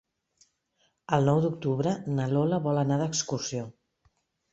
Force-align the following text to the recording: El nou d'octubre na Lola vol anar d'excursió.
El 1.17 1.27
nou 1.29 1.41
d'octubre 1.43 1.93
na 2.13 2.25
Lola 2.31 2.59
vol 2.69 2.81
anar 2.85 2.97
d'excursió. 3.03 3.67